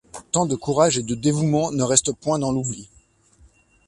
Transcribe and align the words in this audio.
Tant 0.31 0.47
de 0.47 0.55
courage 0.55 0.97
et 0.97 1.03
de 1.03 1.13
dévouement 1.13 1.71
ne 1.71 1.83
restent 1.83 2.11
point 2.11 2.39
dans 2.39 2.51
l'oubli. 2.51 2.89